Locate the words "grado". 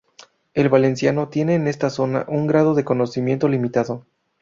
2.47-2.73